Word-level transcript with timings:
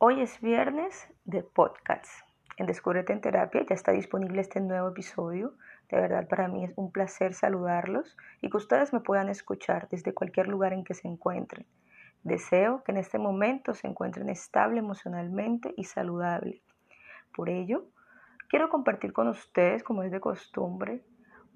Hoy 0.00 0.20
es 0.20 0.40
viernes 0.40 1.08
de 1.24 1.42
podcasts. 1.42 2.22
En 2.56 2.66
Descúbrete 2.66 3.12
en 3.12 3.20
Terapia 3.20 3.66
ya 3.68 3.74
está 3.74 3.90
disponible 3.90 4.40
este 4.40 4.60
nuevo 4.60 4.90
episodio. 4.90 5.54
De 5.90 6.00
verdad 6.00 6.28
para 6.28 6.46
mí 6.46 6.62
es 6.62 6.72
un 6.76 6.92
placer 6.92 7.34
saludarlos 7.34 8.16
y 8.40 8.48
que 8.48 8.58
ustedes 8.58 8.92
me 8.92 9.00
puedan 9.00 9.28
escuchar 9.28 9.88
desde 9.88 10.14
cualquier 10.14 10.46
lugar 10.46 10.72
en 10.72 10.84
que 10.84 10.94
se 10.94 11.08
encuentren. 11.08 11.66
Deseo 12.22 12.84
que 12.84 12.92
en 12.92 12.98
este 12.98 13.18
momento 13.18 13.74
se 13.74 13.88
encuentren 13.88 14.28
estable 14.28 14.78
emocionalmente 14.78 15.74
y 15.76 15.82
saludable. 15.82 16.62
Por 17.34 17.48
ello, 17.48 17.84
quiero 18.48 18.68
compartir 18.68 19.12
con 19.12 19.26
ustedes, 19.26 19.82
como 19.82 20.04
es 20.04 20.12
de 20.12 20.20
costumbre, 20.20 21.02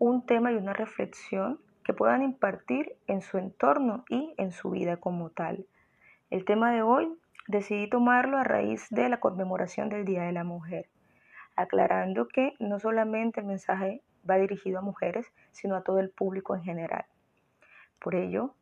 un 0.00 0.26
tema 0.26 0.50
y 0.50 0.56
una 0.56 0.72
reflexión 0.72 1.60
que 1.84 1.92
puedan 1.92 2.24
impartir 2.24 2.96
en 3.06 3.20
su 3.20 3.38
entorno 3.38 4.04
y 4.08 4.34
en 4.36 4.50
su 4.50 4.70
vida 4.70 4.96
como 4.96 5.30
tal. 5.30 5.64
El 6.28 6.44
tema 6.44 6.72
de 6.72 6.82
hoy 6.82 7.16
decidí 7.48 7.88
tomarlo 7.88 8.38
a 8.38 8.44
raíz 8.44 8.86
de 8.90 9.08
la 9.08 9.20
conmemoración 9.20 9.88
del 9.88 10.04
Día 10.04 10.22
de 10.22 10.32
la 10.32 10.44
Mujer, 10.44 10.88
aclarando 11.56 12.28
que 12.28 12.54
no 12.58 12.78
solamente 12.78 13.40
el 13.40 13.46
mensaje 13.46 14.02
va 14.28 14.36
dirigido 14.36 14.78
a 14.78 14.82
mujeres, 14.82 15.32
sino 15.50 15.76
a 15.76 15.82
todo 15.82 15.98
el 15.98 16.10
público 16.10 16.54
en 16.54 16.62
general. 16.62 17.04
Por 17.98 18.14
ello, 18.14 18.54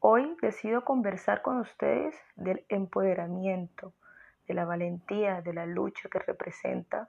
hoy 0.00 0.36
decido 0.40 0.84
conversar 0.84 1.42
con 1.42 1.58
ustedes 1.58 2.14
del 2.36 2.64
empoderamiento, 2.68 3.92
de 4.46 4.54
la 4.54 4.64
valentía, 4.64 5.40
de 5.40 5.52
la 5.52 5.66
lucha 5.66 6.08
que 6.08 6.18
representa 6.18 7.08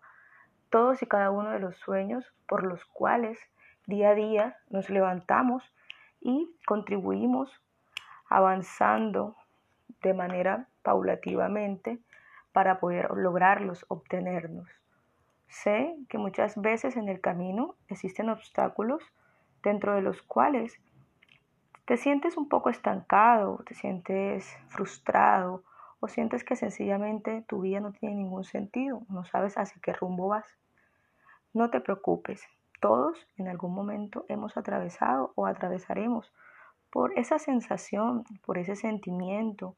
todos 0.69 1.01
y 1.01 1.05
cada 1.05 1.31
uno 1.31 1.51
de 1.51 1.59
los 1.59 1.77
sueños 1.77 2.33
por 2.47 2.63
los 2.63 2.83
cuales 2.85 3.39
día 3.85 4.09
a 4.09 4.15
día 4.15 4.57
nos 4.69 4.89
levantamos 4.89 5.63
y 6.21 6.55
contribuimos 6.65 7.51
avanzando 8.29 9.35
de 10.03 10.13
manera 10.13 10.67
paulativamente 10.83 11.99
para 12.51 12.79
poder 12.79 13.09
lograrlos, 13.11 13.85
obtenernos. 13.87 14.69
Sé 15.47 15.95
que 16.09 16.17
muchas 16.17 16.59
veces 16.61 16.97
en 16.97 17.09
el 17.09 17.21
camino 17.21 17.75
existen 17.87 18.29
obstáculos 18.29 19.03
dentro 19.63 19.95
de 19.95 20.01
los 20.01 20.21
cuales 20.21 20.79
te 21.85 21.97
sientes 21.97 22.37
un 22.37 22.47
poco 22.47 22.69
estancado, 22.69 23.63
te 23.65 23.73
sientes 23.73 24.55
frustrado 24.67 25.63
o 25.99 26.07
sientes 26.07 26.43
que 26.43 26.55
sencillamente 26.55 27.43
tu 27.47 27.61
vida 27.61 27.79
no 27.79 27.91
tiene 27.93 28.15
ningún 28.15 28.43
sentido, 28.43 29.01
no 29.09 29.25
sabes 29.25 29.57
hacia 29.57 29.81
qué 29.81 29.93
rumbo 29.93 30.27
vas. 30.27 30.45
No 31.53 31.69
te 31.69 31.81
preocupes, 31.81 32.43
todos 32.81 33.27
en 33.37 33.47
algún 33.47 33.73
momento 33.73 34.25
hemos 34.27 34.57
atravesado 34.57 35.31
o 35.35 35.45
atravesaremos 35.45 36.33
por 36.91 37.17
esa 37.17 37.39
sensación, 37.39 38.23
por 38.45 38.57
ese 38.57 38.75
sentimiento, 38.75 39.75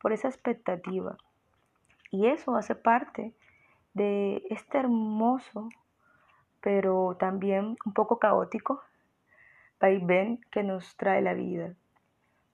por 0.00 0.12
esa 0.12 0.28
expectativa. 0.28 1.16
Y 2.10 2.26
eso 2.26 2.56
hace 2.56 2.74
parte 2.74 3.34
de 3.94 4.42
este 4.50 4.78
hermoso, 4.78 5.68
pero 6.60 7.16
también 7.18 7.76
un 7.84 7.92
poco 7.92 8.18
caótico 8.18 8.80
vaivén 9.80 10.40
que 10.50 10.62
nos 10.62 10.96
trae 10.96 11.22
la 11.22 11.34
vida. 11.34 11.74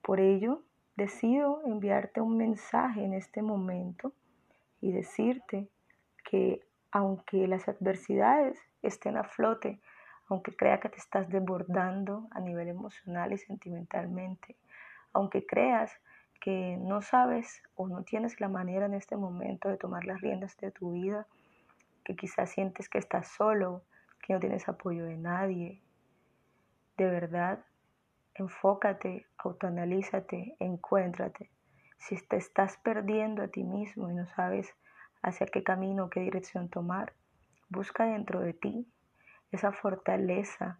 Por 0.01 0.19
ello, 0.19 0.61
decido 0.95 1.61
enviarte 1.65 2.21
un 2.21 2.37
mensaje 2.37 3.03
en 3.03 3.13
este 3.13 3.41
momento 3.41 4.13
y 4.81 4.91
decirte 4.91 5.69
que 6.23 6.61
aunque 6.91 7.47
las 7.47 7.67
adversidades 7.67 8.59
estén 8.81 9.17
a 9.17 9.23
flote, 9.23 9.81
aunque 10.29 10.55
crea 10.55 10.79
que 10.79 10.89
te 10.89 10.97
estás 10.97 11.27
desbordando 11.29 12.27
a 12.31 12.39
nivel 12.39 12.67
emocional 12.67 13.33
y 13.33 13.37
sentimentalmente, 13.37 14.55
aunque 15.13 15.45
creas 15.45 15.91
que 16.39 16.77
no 16.77 17.01
sabes 17.01 17.63
o 17.75 17.87
no 17.87 18.03
tienes 18.03 18.39
la 18.39 18.49
manera 18.49 18.85
en 18.85 18.93
este 18.93 19.17
momento 19.17 19.69
de 19.69 19.77
tomar 19.77 20.05
las 20.05 20.21
riendas 20.21 20.57
de 20.57 20.71
tu 20.71 20.93
vida, 20.93 21.27
que 22.03 22.15
quizás 22.15 22.51
sientes 22.51 22.89
que 22.89 22.97
estás 22.97 23.27
solo, 23.27 23.83
que 24.21 24.33
no 24.33 24.39
tienes 24.39 24.67
apoyo 24.69 25.05
de 25.05 25.17
nadie. 25.17 25.81
De 26.97 27.05
verdad, 27.05 27.65
enfócate, 28.35 29.25
autoanalízate, 29.37 30.55
encuéntrate. 30.59 31.49
Si 31.97 32.15
te 32.27 32.37
estás 32.37 32.77
perdiendo 32.77 33.41
a 33.41 33.47
ti 33.47 33.63
mismo 33.63 34.09
y 34.09 34.13
no 34.13 34.27
sabes 34.27 34.73
hacia 35.21 35.47
qué 35.47 35.63
camino, 35.63 36.09
qué 36.09 36.19
dirección 36.19 36.69
tomar, 36.69 37.13
busca 37.69 38.05
dentro 38.05 38.41
de 38.41 38.53
ti 38.53 38.87
esa 39.51 39.71
fortaleza, 39.71 40.79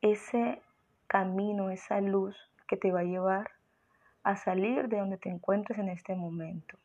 ese 0.00 0.62
camino, 1.06 1.70
esa 1.70 2.00
luz 2.00 2.36
que 2.68 2.76
te 2.76 2.92
va 2.92 3.00
a 3.00 3.04
llevar 3.04 3.53
a 4.24 4.36
salir 4.36 4.88
de 4.88 4.98
donde 4.98 5.18
te 5.18 5.28
encuentres 5.28 5.78
en 5.78 5.88
este 5.88 6.16
momento. 6.16 6.78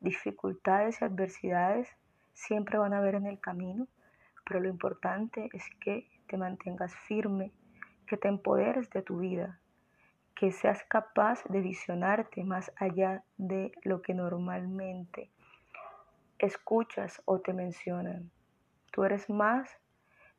Dificultades 0.00 1.00
y 1.00 1.04
adversidades 1.04 1.88
siempre 2.32 2.78
van 2.78 2.92
a 2.92 2.98
haber 2.98 3.14
en 3.14 3.26
el 3.26 3.40
camino, 3.40 3.86
pero 4.44 4.60
lo 4.60 4.68
importante 4.68 5.48
es 5.52 5.64
que 5.80 6.08
te 6.26 6.36
mantengas 6.36 6.94
firme, 7.06 7.52
que 8.06 8.16
te 8.16 8.28
empoderes 8.28 8.90
de 8.90 9.02
tu 9.02 9.18
vida, 9.18 9.60
que 10.34 10.50
seas 10.50 10.82
capaz 10.84 11.44
de 11.44 11.60
visionarte 11.60 12.42
más 12.42 12.72
allá 12.76 13.22
de 13.36 13.72
lo 13.84 14.02
que 14.02 14.12
normalmente 14.12 15.30
escuchas 16.38 17.22
o 17.24 17.40
te 17.40 17.52
mencionan. 17.52 18.30
Tú 18.90 19.04
eres 19.04 19.30
más 19.30 19.70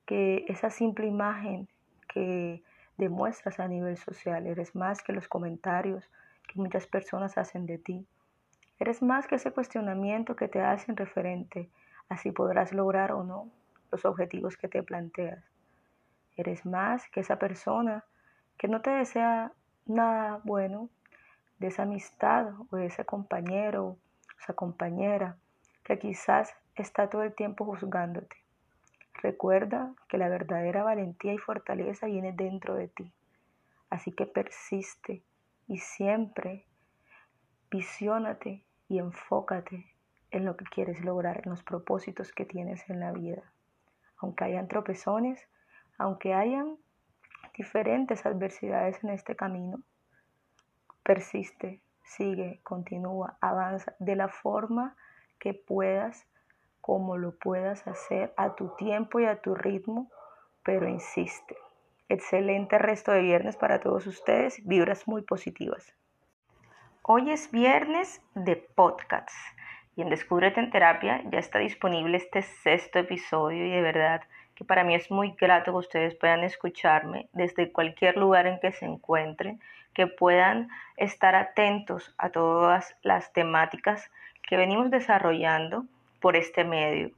que 0.05 0.43
esa 0.49 0.69
simple 0.69 1.07
imagen 1.07 1.69
que 2.09 2.61
demuestras 2.97 3.59
a 3.59 3.67
nivel 3.67 3.97
social, 3.97 4.47
eres 4.47 4.75
más 4.75 5.01
que 5.01 5.13
los 5.13 5.27
comentarios 5.27 6.09
que 6.47 6.59
muchas 6.59 6.87
personas 6.87 7.37
hacen 7.37 7.65
de 7.65 7.77
ti. 7.77 8.05
Eres 8.79 9.01
más 9.01 9.27
que 9.27 9.35
ese 9.35 9.51
cuestionamiento 9.51 10.35
que 10.35 10.47
te 10.47 10.61
hacen 10.61 10.95
referente 10.95 11.69
a 12.09 12.17
si 12.17 12.31
podrás 12.31 12.73
lograr 12.73 13.11
o 13.11 13.23
no 13.23 13.49
los 13.91 14.05
objetivos 14.05 14.57
que 14.57 14.67
te 14.67 14.83
planteas. 14.83 15.43
Eres 16.35 16.65
más 16.65 17.07
que 17.09 17.21
esa 17.21 17.37
persona 17.37 18.03
que 18.57 18.67
no 18.67 18.81
te 18.81 18.89
desea 18.89 19.51
nada 19.85 20.41
bueno 20.43 20.89
de 21.59 21.67
esa 21.67 21.83
amistad 21.83 22.53
o 22.69 22.75
de 22.75 22.87
ese 22.87 23.05
compañero 23.05 23.85
o 23.85 23.97
esa 24.41 24.53
compañera 24.53 25.37
que 25.83 25.99
quizás 25.99 26.53
está 26.75 27.09
todo 27.09 27.23
el 27.23 27.33
tiempo 27.33 27.65
juzgándote. 27.65 28.42
Recuerda 29.23 29.95
que 30.09 30.17
la 30.17 30.27
verdadera 30.27 30.83
valentía 30.83 31.33
y 31.33 31.37
fortaleza 31.37 32.07
viene 32.07 32.33
dentro 32.33 32.75
de 32.75 32.89
ti. 32.89 33.13
Así 33.89 34.11
que 34.11 34.25
persiste 34.25 35.23
y 35.65 35.77
siempre 35.77 36.67
visiónate 37.71 38.65
y 38.89 38.99
enfócate 38.99 39.95
en 40.29 40.43
lo 40.43 40.57
que 40.57 40.65
quieres 40.65 41.05
lograr, 41.05 41.41
en 41.45 41.51
los 41.51 41.63
propósitos 41.63 42.33
que 42.33 42.45
tienes 42.45 42.89
en 42.89 42.99
la 42.99 43.13
vida. 43.13 43.53
Aunque 44.17 44.43
hayan 44.43 44.67
tropezones, 44.67 45.47
aunque 45.97 46.33
hayan 46.33 46.75
diferentes 47.57 48.25
adversidades 48.25 49.01
en 49.05 49.11
este 49.11 49.37
camino, 49.37 49.81
persiste, 51.01 51.81
sigue, 52.03 52.59
continúa, 52.63 53.37
avanza 53.39 53.95
de 53.99 54.17
la 54.17 54.27
forma 54.27 54.97
que 55.39 55.53
puedas 55.53 56.27
como 56.83 57.15
lo 57.15 57.31
puedas 57.31 57.87
hacer 57.87 58.33
a 58.35 58.55
tu 58.55 58.75
tiempo 58.75 59.21
y 59.21 59.25
a 59.25 59.39
tu 59.39 59.55
ritmo, 59.55 60.11
pero 60.63 60.89
insiste. 60.89 61.55
Excelente 62.09 62.77
resto 62.77 63.13
de 63.13 63.21
viernes 63.21 63.55
para 63.55 63.79
todos 63.79 64.05
ustedes, 64.05 64.61
vibras 64.67 65.07
muy 65.07 65.21
positivas. 65.21 65.95
Hoy 67.01 67.31
es 67.31 67.49
viernes 67.51 68.21
de 68.35 68.57
podcasts 68.57 69.33
y 69.95 70.01
en 70.01 70.09
Descúbrete 70.09 70.59
en 70.59 70.71
Terapia 70.71 71.23
ya 71.31 71.39
está 71.39 71.59
disponible 71.59 72.17
este 72.17 72.41
sexto 72.41 72.99
episodio 72.99 73.65
y 73.65 73.71
de 73.71 73.81
verdad 73.81 74.21
que 74.53 74.65
para 74.65 74.83
mí 74.83 74.93
es 74.93 75.09
muy 75.09 75.31
grato 75.39 75.71
que 75.71 75.77
ustedes 75.77 76.15
puedan 76.15 76.43
escucharme 76.43 77.29
desde 77.31 77.71
cualquier 77.71 78.17
lugar 78.17 78.45
en 78.45 78.59
que 78.59 78.73
se 78.73 78.85
encuentren, 78.85 79.61
que 79.93 80.07
puedan 80.07 80.67
estar 80.97 81.33
atentos 81.33 82.13
a 82.17 82.29
todas 82.29 82.93
las 83.03 83.31
temáticas 83.31 84.11
que 84.41 84.57
venimos 84.57 84.91
desarrollando 84.91 85.85
por 86.23 86.37
este 86.37 86.63
medio. 86.63 87.11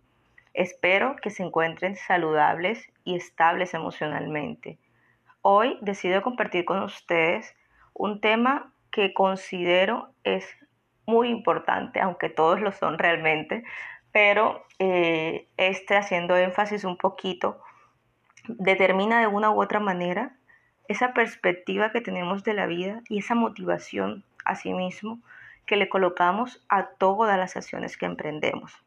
Espero 0.55 1.15
que 1.17 1.29
se 1.29 1.43
encuentren 1.43 1.95
saludables 1.95 2.91
y 3.03 3.15
estables 3.15 3.75
emocionalmente. 3.75 4.79
Hoy 5.43 5.77
decido 5.81 6.23
compartir 6.23 6.65
con 6.65 6.81
ustedes 6.81 7.55
un 7.93 8.19
tema 8.19 8.73
que 8.89 9.13
considero 9.13 10.09
es 10.23 10.43
muy 11.05 11.29
importante, 11.29 12.01
aunque 12.01 12.29
todos 12.29 12.59
lo 12.61 12.71
son 12.71 12.97
realmente, 12.97 13.63
pero 14.11 14.65
eh, 14.79 15.45
este 15.57 15.97
haciendo 15.97 16.35
énfasis 16.35 16.83
un 16.83 16.97
poquito 16.97 17.61
determina 18.47 19.19
de 19.19 19.27
una 19.27 19.51
u 19.51 19.61
otra 19.61 19.79
manera 19.79 20.35
esa 20.87 21.13
perspectiva 21.13 21.91
que 21.91 22.01
tenemos 22.01 22.43
de 22.43 22.55
la 22.55 22.65
vida 22.65 23.03
y 23.07 23.19
esa 23.19 23.35
motivación 23.35 24.23
a 24.45 24.55
sí 24.55 24.73
mismo 24.73 25.19
que 25.67 25.75
le 25.75 25.89
colocamos 25.89 26.65
a 26.69 26.87
todas 26.87 27.37
las 27.37 27.55
acciones 27.55 27.97
que 27.97 28.07
emprendemos. 28.07 28.84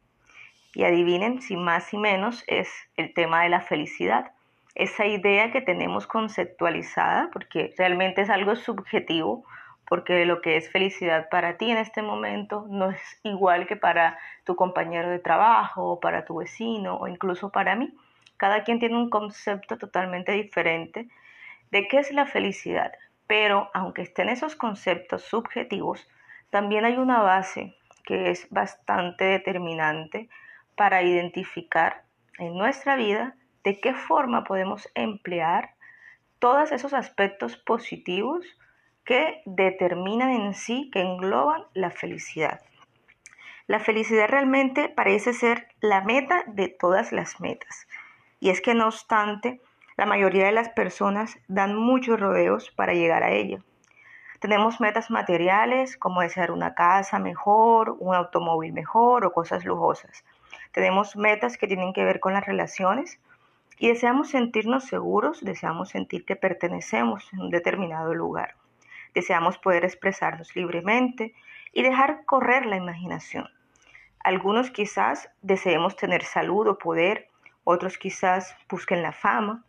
Y 0.79 0.85
adivinen, 0.85 1.43
si 1.43 1.57
más 1.57 1.93
y 1.93 1.99
menos, 1.99 2.45
es 2.47 2.71
el 2.97 3.13
tema 3.13 3.43
de 3.43 3.49
la 3.49 3.63
felicidad. 3.63 4.31
Esa 4.77 5.07
idea 5.07 5.51
que 5.51 5.61
tenemos 5.61 6.07
conceptualizada, 6.07 7.31
porque 7.33 7.75
realmente 7.77 8.21
es 8.21 8.31
algo 8.31 8.55
subjetivo, 8.55 9.45
porque 9.89 10.25
lo 10.25 10.41
que 10.41 10.57
es 10.57 10.71
felicidad 10.71 11.29
para 11.31 11.57
ti 11.57 11.69
en 11.69 11.79
este 11.79 12.01
momento 12.01 12.65
no 12.71 12.91
es 12.91 13.21
igual 13.25 13.67
que 13.67 13.75
para 13.75 14.21
tu 14.45 14.55
compañero 14.55 15.11
de 15.11 15.19
trabajo 15.19 15.83
o 15.83 15.99
para 15.99 16.25
tu 16.25 16.37
vecino 16.37 16.95
o 16.95 17.09
incluso 17.09 17.51
para 17.51 17.75
mí. 17.75 17.93
Cada 18.37 18.63
quien 18.63 18.79
tiene 18.79 18.99
un 18.99 19.11
concepto 19.11 19.79
totalmente 19.79 20.31
diferente 20.31 21.09
de 21.73 21.89
qué 21.89 21.99
es 21.99 22.13
la 22.13 22.25
felicidad, 22.27 22.93
pero 23.27 23.69
aunque 23.75 24.03
estén 24.03 24.29
esos 24.29 24.55
conceptos 24.55 25.25
subjetivos, 25.25 26.07
también 26.51 26.85
hay 26.85 26.99
una 26.99 27.21
base 27.21 27.75
que 28.05 28.31
es 28.31 28.49
bastante 28.51 29.25
determinante 29.25 30.29
para 30.79 31.03
identificar 31.03 32.05
en 32.39 32.57
nuestra 32.57 32.97
vida 32.97 33.35
de 33.65 33.79
qué 33.79 33.93
forma 33.93 34.45
podemos 34.45 34.89
emplear 34.95 35.75
todos 36.39 36.73
esos 36.73 36.95
aspectos 36.95 37.57
positivos 37.57 38.47
que 39.05 39.43
determinan 39.45 40.31
en 40.31 40.55
sí, 40.55 40.91
que 40.93 41.01
engloban 41.01 41.65
la 41.75 41.91
felicidad. 41.91 42.61
La 43.67 43.81
felicidad 43.81 44.29
realmente 44.29 44.89
parece 44.89 45.35
ser 45.35 45.69
la 45.81 46.01
meta 46.01 46.45
de 46.47 46.69
todas 46.69 47.13
las 47.13 47.41
metas. 47.41 47.87
Y 48.41 48.51
es 48.51 48.61
que 48.61 48.73
no 48.73 48.87
obstante, 48.87 49.61
la 49.97 50.07
mayoría 50.07 50.47
de 50.47 50.53
las 50.53 50.69
personas 50.71 51.39
dan 51.49 51.77
muchos 51.77 52.21
rodeos 52.21 52.71
para 52.71 52.95
llegar 52.95 53.25
a 53.25 53.33
ella. 53.33 53.59
Tenemos 54.39 54.81
metas 54.81 55.11
materiales 55.11 55.97
como 55.97 56.21
desear 56.21 56.53
una 56.53 56.75
casa 56.75 57.19
mejor, 57.19 57.97
un 57.99 58.15
automóvil 58.15 58.73
mejor 58.73 59.27
o 59.27 59.33
cosas 59.33 59.65
lujosas. 59.65 60.25
Tenemos 60.73 61.17
metas 61.17 61.57
que 61.57 61.67
tienen 61.67 61.93
que 61.93 62.05
ver 62.05 62.21
con 62.21 62.33
las 62.33 62.47
relaciones 62.47 63.19
y 63.79 63.89
deseamos 63.89 64.31
sentirnos 64.31 64.85
seguros, 64.85 65.45
deseamos 65.45 65.91
sentir 65.91 66.25
que 66.25 66.37
pertenecemos 66.37 67.33
en 67.33 67.41
un 67.41 67.51
determinado 67.51 68.15
lugar. 68.15 68.55
Deseamos 69.15 69.59
poder 69.59 69.85
expresarnos 69.85 70.55
libremente 70.57 71.35
y 71.73 71.83
dejar 71.83 72.25
correr 72.25 72.67
la 72.67 72.77
imaginación. 72.77 73.49
Algunos 74.21 74.71
quizás 74.71 75.31
deseemos 75.43 75.97
tener 75.97 76.25
salud 76.25 76.67
o 76.67 76.79
poder, 76.79 77.29
otros 77.65 77.99
quizás 77.99 78.57
busquen 78.69 79.03
la 79.03 79.13
fama, 79.13 79.65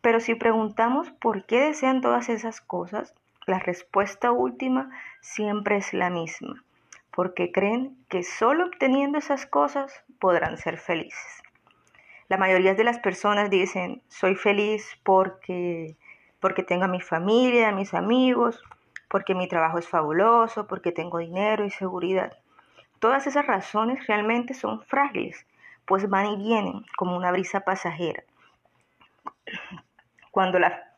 pero 0.00 0.20
si 0.20 0.34
preguntamos 0.34 1.10
por 1.10 1.44
qué 1.44 1.60
desean 1.60 2.00
todas 2.00 2.28
esas 2.28 2.60
cosas, 2.60 3.14
la 3.46 3.58
respuesta 3.58 4.30
última 4.30 4.90
siempre 5.20 5.76
es 5.76 5.92
la 5.92 6.08
misma, 6.08 6.62
porque 7.12 7.52
creen 7.52 7.96
que 8.08 8.22
solo 8.22 8.66
obteniendo 8.66 9.18
esas 9.18 9.46
cosas 9.46 10.04
podrán 10.18 10.56
ser 10.58 10.78
felices. 10.78 11.42
La 12.28 12.36
mayoría 12.36 12.74
de 12.74 12.84
las 12.84 12.98
personas 12.98 13.50
dicen, 13.50 14.02
soy 14.08 14.36
feliz 14.36 14.98
porque 15.02 15.96
porque 16.40 16.62
tengo 16.62 16.84
a 16.84 16.88
mi 16.88 17.00
familia, 17.00 17.68
a 17.68 17.72
mis 17.72 17.94
amigos, 17.94 18.62
porque 19.08 19.34
mi 19.34 19.46
trabajo 19.46 19.78
es 19.78 19.86
fabuloso, 19.86 20.66
porque 20.66 20.90
tengo 20.90 21.18
dinero 21.18 21.64
y 21.64 21.70
seguridad. 21.70 22.32
Todas 22.98 23.26
esas 23.26 23.46
razones 23.46 24.06
realmente 24.06 24.54
son 24.54 24.82
frágiles, 24.82 25.46
pues 25.84 26.08
van 26.08 26.26
y 26.26 26.36
vienen 26.36 26.84
como 26.96 27.16
una 27.16 27.30
brisa 27.30 27.60
pasajera. 27.60 28.24
Cuando 30.30 30.58
la, 30.58 30.94